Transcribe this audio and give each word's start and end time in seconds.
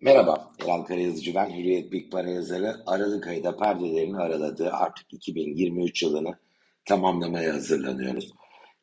Merhaba, 0.00 0.52
Eren 0.64 0.84
Karayazıcı 0.84 1.34
ben, 1.34 1.50
Hürriyet 1.50 1.92
Big 1.92 2.12
Para 2.12 2.30
yazarı. 2.30 2.82
Aralık 2.86 3.26
ayında 3.26 3.56
perdelerini 3.56 4.16
araladığı 4.16 4.70
artık 4.70 5.12
2023 5.12 6.02
yılını 6.02 6.38
tamamlamaya 6.84 7.54
hazırlanıyoruz. 7.54 8.32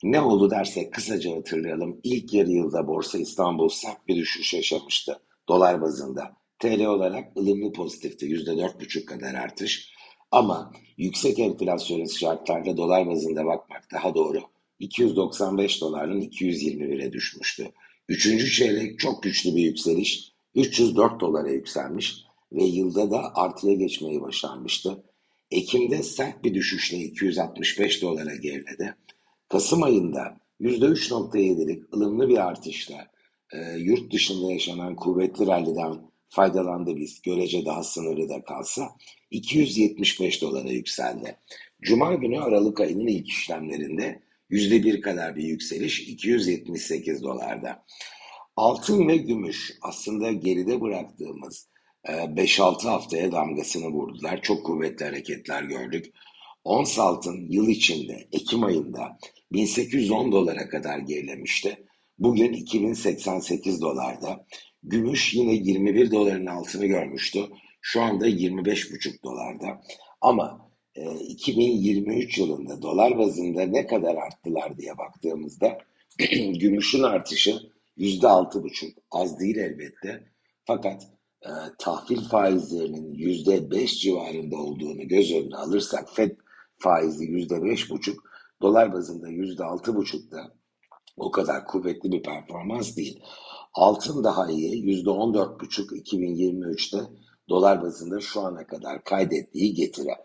Ne 0.03 0.21
oldu 0.21 0.51
dersek 0.51 0.93
kısaca 0.93 1.35
hatırlayalım. 1.35 1.99
İlk 2.03 2.33
yarı 2.33 2.49
yılda 2.49 2.87
Borsa 2.87 3.17
İstanbul 3.17 3.69
sert 3.69 4.07
bir 4.07 4.15
düşüş 4.15 4.53
yaşamıştı. 4.53 5.19
Dolar 5.47 5.81
bazında. 5.81 6.33
TL 6.59 6.85
olarak 6.85 7.37
ılımlı 7.37 7.73
pozitifti. 7.73 8.25
%4,5 8.25 9.05
kadar 9.05 9.33
artış. 9.33 9.93
Ama 10.31 10.71
yüksek 10.97 11.39
enflasyon 11.39 12.05
şartlarda 12.05 12.77
dolar 12.77 13.07
bazında 13.07 13.45
bakmak 13.45 13.91
daha 13.91 14.15
doğru. 14.15 14.39
295 14.79 15.81
doların 15.81 16.21
221'e 16.21 17.11
düşmüştü. 17.11 17.71
Üçüncü 18.09 18.51
çeyrek 18.51 18.99
çok 18.99 19.23
güçlü 19.23 19.55
bir 19.55 19.61
yükseliş. 19.61 20.34
304 20.55 21.19
dolara 21.19 21.49
yükselmiş 21.49 22.15
ve 22.51 22.63
yılda 22.63 23.11
da 23.11 23.35
artıya 23.35 23.73
geçmeyi 23.73 24.21
başarmıştı. 24.21 25.03
Ekim'de 25.51 26.03
sert 26.03 26.43
bir 26.43 26.53
düşüşle 26.53 26.97
265 26.97 28.01
dolara 28.01 28.35
geriledi. 28.35 28.95
Kasım 29.49 29.83
ayında 29.83 30.37
%3.7'lik 30.61 31.93
ılımlı 31.93 32.29
bir 32.29 32.37
artışla 32.37 33.07
e, 33.53 33.77
yurt 33.77 34.13
dışında 34.13 34.51
yaşanan 34.51 34.95
kuvvetli 34.95 35.47
ralliden 35.47 36.11
faydalandı 36.29 36.95
biz. 36.95 37.21
Görece 37.21 37.65
daha 37.65 37.83
sınırlı 37.83 38.29
da 38.29 38.43
kalsa 38.43 38.89
275 39.31 40.41
dolara 40.41 40.69
yükseldi. 40.69 41.37
Cuma 41.81 42.13
günü 42.13 42.39
Aralık 42.39 42.79
ayının 42.79 43.07
ilk 43.07 43.27
işlemlerinde 43.27 44.21
%1 44.51 45.01
kadar 45.01 45.35
bir 45.35 45.43
yükseliş 45.43 45.99
278 45.99 47.23
dolarda. 47.23 47.85
Altın 48.55 49.07
ve 49.07 49.17
gümüş 49.17 49.73
aslında 49.81 50.31
geride 50.31 50.81
bıraktığımız 50.81 51.69
5-6 52.05 52.85
e, 52.85 52.89
haftaya 52.89 53.31
damgasını 53.31 53.87
vurdular. 53.87 54.41
Çok 54.41 54.65
kuvvetli 54.65 55.05
hareketler 55.05 55.63
gördük. 55.63 56.13
Ons 56.63 56.99
altın 56.99 57.47
yıl 57.49 57.67
içinde 57.67 58.27
Ekim 58.31 58.63
ayında 58.63 59.17
1810 59.51 60.31
dolara 60.31 60.69
kadar 60.69 60.99
gerilemişti. 60.99 61.85
Bugün 62.19 62.53
2088 62.53 63.81
dolarda. 63.81 64.45
Gümüş 64.83 65.33
yine 65.33 65.53
21 65.53 66.11
doların 66.11 66.45
altını 66.45 66.85
görmüştü. 66.85 67.39
Şu 67.81 68.01
anda 68.01 68.27
25,5 68.27 69.23
dolarda. 69.23 69.81
Ama 70.21 70.71
2023 71.27 72.37
e, 72.37 72.41
yılında 72.41 72.81
dolar 72.81 73.17
bazında 73.17 73.61
ne 73.61 73.87
kadar 73.87 74.15
arttılar 74.15 74.77
diye 74.77 74.97
baktığımızda 74.97 75.77
gümüşün 76.59 77.03
artışı 77.03 77.74
yüzde 77.97 78.27
altı 78.27 78.63
buçuk 78.63 78.97
az 79.11 79.39
değil 79.39 79.57
elbette. 79.57 80.23
Fakat 80.65 81.03
e, 81.41 81.49
tahvil 81.79 82.21
faizlerinin 82.21 83.13
yüzde 83.13 83.71
beş 83.71 84.01
civarında 84.01 84.57
olduğunu 84.57 85.07
göz 85.07 85.31
önüne 85.31 85.55
alırsak 85.55 86.09
FED 86.15 86.31
faizi 86.77 87.25
yüzde 87.25 87.63
beş 87.63 87.89
buçuk, 87.89 88.23
dolar 88.61 88.93
bazında 88.93 89.29
yüzde 89.29 89.63
altı 89.63 89.95
buçukta 89.95 90.51
o 91.17 91.31
kadar 91.31 91.67
kuvvetli 91.67 92.11
bir 92.11 92.23
performans 92.23 92.97
değil. 92.97 93.19
Altın 93.73 94.23
daha 94.23 94.51
iyi 94.51 94.85
yüzde 94.85 95.09
on 95.09 95.33
dört 95.33 95.61
buçuk 95.61 95.91
2023'te 95.91 96.97
dolar 97.49 97.81
bazında 97.81 98.21
şu 98.21 98.41
ana 98.41 98.67
kadar 98.67 99.03
kaydettiği 99.03 99.73
getire. 99.73 100.17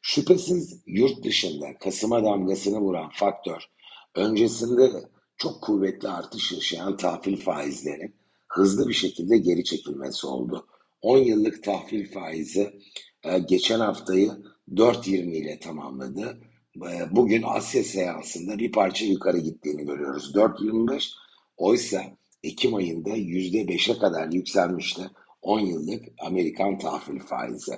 Şüphesiz 0.00 0.82
yurt 0.86 1.24
dışında 1.24 1.66
Kasım'a 1.80 2.24
damgasını 2.24 2.80
vuran 2.80 3.10
faktör 3.12 3.70
öncesinde 4.14 4.90
çok 5.36 5.62
kuvvetli 5.62 6.08
artış 6.08 6.52
yaşayan 6.52 6.96
tahvil 6.96 7.36
faizlerinin 7.36 8.14
hızlı 8.48 8.88
bir 8.88 8.94
şekilde 8.94 9.38
geri 9.38 9.64
çekilmesi 9.64 10.26
oldu. 10.26 10.66
10 11.02 11.18
yıllık 11.18 11.62
tahvil 11.64 12.12
faizi 12.12 12.80
e, 13.22 13.38
geçen 13.38 13.80
haftayı 13.80 14.30
4.20 14.72 15.36
ile 15.36 15.58
tamamladı. 15.58 16.38
E, 16.76 17.16
bugün 17.16 17.42
Asya 17.46 17.84
seansında 17.84 18.58
bir 18.58 18.72
parça 18.72 19.04
yukarı 19.04 19.38
gittiğini 19.38 19.86
görüyoruz. 19.86 20.34
4.25 20.34 21.12
oysa 21.56 22.02
Ekim 22.42 22.74
ayında 22.74 23.10
%5'e 23.10 23.98
kadar 23.98 24.32
yükselmişti 24.32 25.02
10 25.42 25.60
yıllık 25.60 26.04
Amerikan 26.18 26.78
tahvil 26.78 27.20
faizi. 27.20 27.72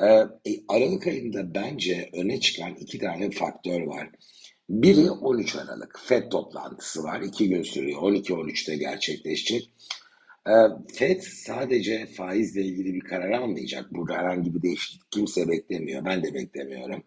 E, 0.00 0.06
Aralık 0.68 1.06
ayında 1.06 1.54
bence 1.54 2.10
öne 2.12 2.40
çıkan 2.40 2.74
iki 2.74 2.98
tane 2.98 3.30
faktör 3.30 3.80
var. 3.82 4.10
Biri 4.68 5.10
13 5.10 5.56
Aralık 5.56 6.00
FED 6.04 6.30
toplantısı 6.30 7.02
var. 7.02 7.20
iki 7.20 7.48
gün 7.48 7.62
sürüyor. 7.62 8.02
12-13'te 8.02 8.76
gerçekleşecek. 8.76 9.70
Ee, 10.48 10.52
FED 10.94 11.20
sadece 11.20 12.06
faizle 12.06 12.62
ilgili 12.62 12.94
bir 12.94 13.00
karar 13.00 13.30
almayacak. 13.30 13.92
Burada 13.94 14.14
herhangi 14.14 14.54
bir 14.54 14.62
değişiklik 14.62 15.10
kimse 15.10 15.48
beklemiyor. 15.48 16.04
Ben 16.04 16.22
de 16.22 16.34
beklemiyorum. 16.34 17.02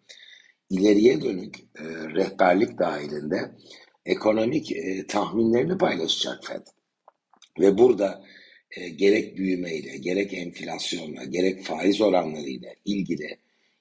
İleriye 0.69 1.21
dönük 1.21 1.59
e, 1.59 1.83
rehberlik 2.15 2.79
dahilinde 2.79 3.55
ekonomik 4.05 4.71
e, 4.71 5.07
tahminlerini 5.07 5.77
paylaşacak 5.77 6.45
FED. 6.45 6.67
Ve 7.59 7.77
burada 7.77 8.23
e, 8.77 8.89
gerek 8.89 9.37
büyümeyle, 9.37 9.97
gerek 9.97 10.33
enflasyonla, 10.33 11.23
gerek 11.23 11.63
faiz 11.63 12.01
oranlarıyla 12.01 12.69
ilgili 12.85 13.37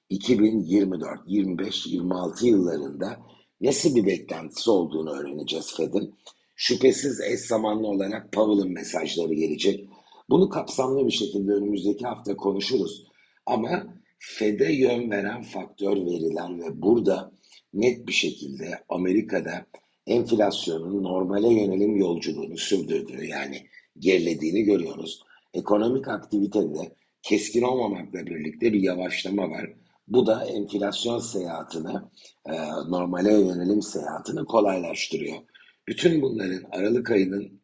2024, 0.09 1.19
25, 1.27 1.87
26 1.87 2.47
yıllarında 2.47 3.19
nasıl 3.61 3.95
bir 3.95 4.05
beklentisi 4.05 4.69
olduğunu 4.69 5.11
öğreneceğiz 5.11 5.73
Fed'in. 5.77 6.15
Şüphesiz 6.55 7.21
eş 7.21 7.39
zamanlı 7.39 7.87
olarak 7.87 8.31
Powell'ın 8.31 8.71
mesajları 8.71 9.33
gelecek. 9.33 9.89
Bunu 10.29 10.49
kapsamlı 10.49 11.05
bir 11.05 11.11
şekilde 11.11 11.51
önümüzdeki 11.51 12.05
hafta 12.05 12.35
konuşuruz. 12.35 13.05
Ama 13.45 13.87
Fed'e 14.19 14.73
yön 14.73 15.11
veren 15.11 15.41
faktör 15.41 15.97
verilen 15.97 16.59
ve 16.59 16.81
burada 16.81 17.31
net 17.73 18.07
bir 18.07 18.13
şekilde 18.13 18.83
Amerika'da 18.89 19.65
enflasyonun 20.07 21.03
normale 21.03 21.53
yönelim 21.53 21.95
yolculuğunu 21.95 22.57
sürdürdüğü 22.57 23.25
yani 23.25 23.65
gerilediğini 23.99 24.63
görüyoruz. 24.63 25.23
Ekonomik 25.53 26.07
aktivitede 26.07 26.95
keskin 27.21 27.61
olmamakla 27.61 28.25
birlikte 28.25 28.73
bir 28.73 28.81
yavaşlama 28.81 29.49
var. 29.49 29.73
Bu 30.07 30.25
da 30.25 30.45
enflasyon 30.45 31.19
seyahatini, 31.19 31.93
e, 32.45 32.53
normale 32.87 33.33
yönelim 33.33 33.81
seyahatini 33.81 34.45
kolaylaştırıyor. 34.45 35.37
Bütün 35.87 36.21
bunların 36.21 36.63
Aralık 36.71 37.11
ayının 37.11 37.61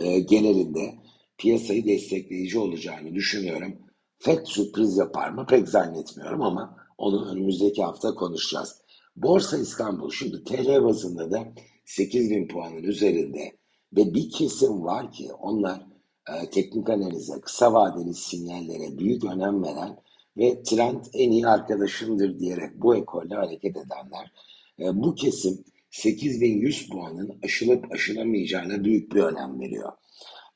e, 0.00 0.20
genelinde 0.20 0.94
piyasayı 1.38 1.86
destekleyici 1.86 2.58
olacağını 2.58 3.14
düşünüyorum. 3.14 3.78
FED 4.18 4.46
sürpriz 4.46 4.96
yapar 4.96 5.30
mı 5.30 5.46
pek 5.48 5.68
zannetmiyorum 5.68 6.42
ama 6.42 6.76
onu 6.98 7.30
önümüzdeki 7.30 7.82
hafta 7.82 8.14
konuşacağız. 8.14 8.80
Borsa 9.16 9.58
İstanbul 9.58 10.10
şimdi 10.10 10.44
TL 10.44 10.84
bazında 10.84 11.30
da 11.30 11.44
8000 11.84 12.48
puanın 12.48 12.82
üzerinde 12.82 13.56
ve 13.96 14.14
bir 14.14 14.30
kesim 14.30 14.84
var 14.84 15.12
ki 15.12 15.32
onlar 15.32 15.86
e, 16.28 16.50
teknik 16.50 16.90
analize, 16.90 17.40
kısa 17.40 17.72
vadeli 17.72 18.14
sinyallere 18.14 18.98
büyük 18.98 19.24
önem 19.24 19.62
veren 19.62 19.98
ve 20.36 20.62
trend 20.62 21.04
en 21.12 21.30
iyi 21.30 21.46
arkadaşımdır 21.46 22.38
diyerek 22.38 22.82
bu 22.82 22.96
ekolle 22.96 23.34
hareket 23.34 23.76
edenler 23.76 24.32
e, 24.78 24.84
bu 25.02 25.14
kesim 25.14 25.64
8100 25.90 26.88
puanın 26.88 27.38
aşılıp 27.44 27.92
aşılamayacağına 27.92 28.84
büyük 28.84 29.14
bir 29.14 29.20
önem 29.20 29.60
veriyor. 29.60 29.92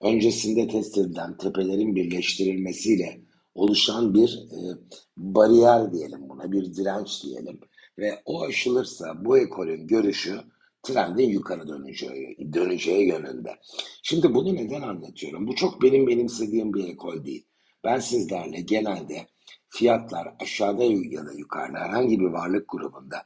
Öncesinde 0.01 0.69
test 0.69 0.99
edilen 0.99 1.37
tepelerin 1.37 1.97
birleştirilmesiyle 1.97 3.21
oluşan 3.55 4.15
bir 4.15 4.49
e, 4.53 4.59
bariyer 5.17 5.93
diyelim 5.93 6.29
buna, 6.29 6.53
bir 6.53 6.75
direnç 6.75 7.25
diyelim. 7.25 7.61
Ve 7.99 8.23
o 8.25 8.43
aşılırsa 8.43 9.25
bu 9.25 9.39
ekolün 9.39 9.87
görüşü 9.87 10.41
trendin 10.83 11.29
yukarı 11.29 11.69
döneceği, 11.69 12.53
döneceği 12.53 13.09
yönünde. 13.09 13.51
Şimdi 14.03 14.35
bunu 14.35 14.55
neden 14.55 14.83
anlatıyorum? 14.83 15.49
Bu 15.49 15.55
çok 15.55 15.83
benim 15.83 16.07
benimsediğim 16.07 16.75
bir 16.75 16.89
ekol 16.89 17.25
değil. 17.25 17.47
Ben 17.85 17.99
sizlerle 17.99 18.61
genelde 18.61 19.27
fiyatlar 19.71 20.35
aşağıda 20.41 20.85
ya 20.85 21.27
da 21.27 21.33
yukarıda 21.33 21.79
herhangi 21.79 22.21
bir 22.21 22.27
varlık 22.27 22.69
grubunda 22.69 23.23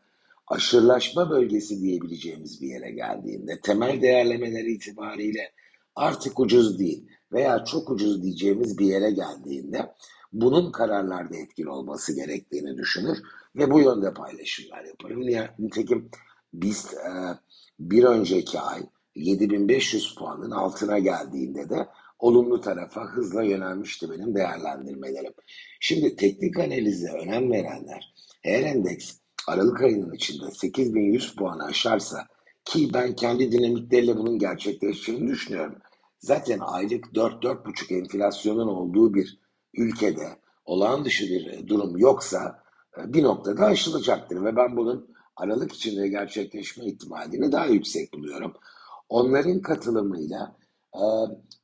aşırılaşma 0.47 1.31
bölgesi 1.31 1.83
diyebileceğimiz 1.83 2.63
bir 2.63 2.69
yere 2.69 2.91
geldiğinde 2.91 3.61
temel 3.61 4.03
değerlemeler 4.03 4.65
itibariyle 4.65 5.53
artık 5.97 6.41
ucuz 6.41 6.79
değil 6.79 7.07
veya 7.33 7.65
çok 7.65 7.91
ucuz 7.91 8.23
diyeceğimiz 8.23 8.79
bir 8.79 8.87
yere 8.87 9.11
geldiğinde 9.11 9.93
bunun 10.33 10.73
kararlarda 10.73 11.37
etkili 11.37 11.69
olması 11.69 12.15
gerektiğini 12.15 12.77
düşünür 12.77 13.19
ve 13.57 13.71
bu 13.71 13.81
yönde 13.81 14.15
paylaşımlar 14.15 14.85
yaparım. 14.85 15.21
Nitekim 15.59 16.11
biz 16.53 16.95
e, 16.95 17.11
bir 17.79 18.05
önceki 18.05 18.61
ay 18.61 18.83
7500 19.15 20.15
puanın 20.15 20.51
altına 20.51 20.99
geldiğinde 20.99 21.69
de 21.69 21.89
olumlu 22.19 22.61
tarafa 22.61 23.05
hızla 23.05 23.43
yönelmişti 23.43 24.11
benim 24.11 24.35
değerlendirmelerim. 24.35 25.33
Şimdi 25.81 26.17
teknik 26.17 26.59
analize 26.59 27.09
önem 27.09 27.53
verenler 27.53 28.15
eğer 28.45 28.63
endeks 28.63 29.13
Aralık 29.47 29.83
ayının 29.83 30.13
içinde 30.13 30.51
8100 30.51 31.37
puanı 31.37 31.65
aşarsa 31.65 32.27
ki 32.65 32.91
ben 32.95 33.17
kendi 33.17 33.53
dinamikleriyle 33.53 34.17
bunun 34.17 34.39
gerçekleşeceğini 34.39 35.31
düşünüyorum. 35.31 35.77
zaten 36.19 36.59
aylık 36.59 37.05
4-4,5 37.05 37.95
enflasyonun 37.95 38.69
olduğu 38.69 39.15
bir 39.15 39.39
ülkede 39.75 40.29
olağan 40.65 41.05
dışı 41.05 41.25
bir 41.25 41.69
durum 41.69 41.99
yoksa 41.99 42.63
e, 42.99 43.13
bir 43.13 43.23
noktada 43.23 43.65
aşılacaktır 43.65 44.45
ve 44.45 44.57
ben 44.57 44.77
bunun 44.77 45.15
Aralık 45.37 45.73
içinde 45.73 46.09
gerçekleşme 46.09 46.85
ihtimalini 46.85 47.53
daha 47.53 47.67
yüksek 47.67 48.13
buluyorum. 48.13 48.55
Onların 49.09 49.61
katılımıyla 49.63 50.57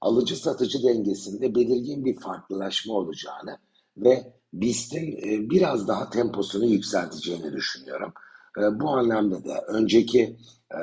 alıcı 0.00 0.37
satıcı 0.37 0.82
dengesinde 0.82 1.55
belirgin 1.55 2.05
bir 2.05 2.21
farklılaşma 2.21 2.94
olacağını 2.94 3.59
ve 3.97 4.32
BIST'in 4.53 5.50
biraz 5.50 5.88
daha 5.88 6.11
temposunu 6.11 6.65
yükselteceğini 6.65 7.53
düşünüyorum. 7.53 8.12
Bu 8.56 8.91
anlamda 8.91 9.44
da 9.44 9.61
önceki 9.69 10.37
e, 10.71 10.79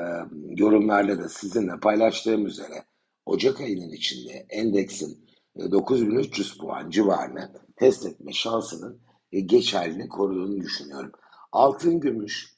yorumlarla 0.56 1.18
da 1.18 1.28
sizinle 1.28 1.80
paylaştığım 1.80 2.46
üzere 2.46 2.84
Ocak 3.26 3.60
ayının 3.60 3.90
içinde 3.92 4.46
endeksin 4.48 5.26
e, 5.56 5.70
9300 5.70 6.58
puan 6.58 6.90
civarını 6.90 7.50
test 7.76 8.06
etme 8.06 8.32
şansının 8.32 9.00
e, 9.32 9.40
geçerliliğini 9.40 10.08
koruduğunu 10.08 10.60
düşünüyorum. 10.60 11.12
Altın 11.52 12.00
gümüş 12.00 12.57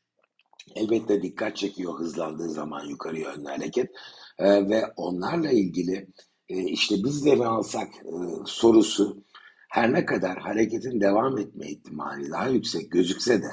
elbette 0.74 1.22
dikkat 1.22 1.56
çekiyor 1.56 1.98
hızlandığı 1.98 2.50
zaman 2.50 2.84
yukarı 2.84 3.18
yönlü 3.18 3.48
hareket 3.48 3.90
e, 4.38 4.68
ve 4.68 4.92
onlarla 4.96 5.50
ilgili 5.50 6.08
e, 6.48 6.62
işte 6.62 6.94
biz 7.04 7.24
de 7.24 7.34
mi 7.34 7.46
alsak 7.46 7.88
e, 7.88 8.12
sorusu 8.46 9.24
her 9.68 9.92
ne 9.92 10.04
kadar 10.04 10.38
hareketin 10.38 11.00
devam 11.00 11.38
etme 11.38 11.70
ihtimali 11.70 12.30
daha 12.30 12.48
yüksek 12.48 12.90
gözükse 12.90 13.42
de 13.42 13.50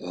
e, 0.00 0.06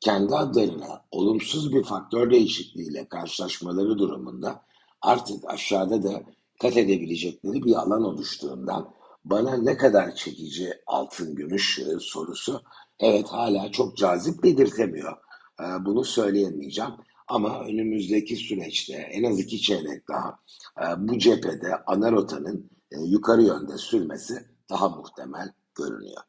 kendi 0.00 0.34
adlarına 0.34 1.04
olumsuz 1.10 1.74
bir 1.74 1.84
faktör 1.84 2.30
değişikliğiyle 2.30 3.08
karşılaşmaları 3.08 3.98
durumunda 3.98 4.62
artık 5.02 5.44
aşağıda 5.50 6.02
da 6.02 6.22
kat 6.60 6.76
edebilecekleri 6.76 7.62
bir 7.62 7.74
alan 7.74 8.04
oluştuğundan 8.04 8.94
bana 9.24 9.56
ne 9.56 9.76
kadar 9.76 10.14
çekici 10.14 10.72
altın 10.86 11.34
gümüş 11.34 11.78
e, 11.78 11.84
sorusu 12.00 12.62
evet 13.00 13.28
hala 13.28 13.72
çok 13.72 13.96
cazip 13.96 14.42
belirtemiyor. 14.42 15.16
E, 15.60 15.84
bunu 15.84 16.04
söyleyemeyeceğim. 16.04 16.90
Ama 17.28 17.60
önümüzdeki 17.60 18.36
süreçte 18.36 18.92
en 18.94 19.24
az 19.24 19.38
iki 19.38 19.62
çeyrek 19.62 20.08
daha 20.08 20.38
e, 20.82 21.08
bu 21.08 21.18
cephede 21.18 21.76
ana 21.86 22.12
rotanın 22.12 22.70
e, 22.90 23.00
yukarı 23.00 23.42
yönde 23.42 23.78
sürmesi 23.78 24.34
daha 24.70 24.88
muhtemel 24.88 25.52
görünüyor. 25.74 26.22